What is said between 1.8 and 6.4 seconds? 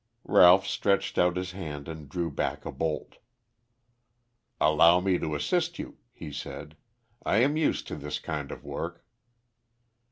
and drew back a bolt. "Allow me to assist you," he